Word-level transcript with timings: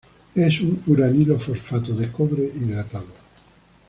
Es 0.33 0.59
un 0.61 0.81
uranilo-fosfato 0.87 1.95
de 1.95 2.11
cobre, 2.11 2.49
hidratado. 2.55 3.13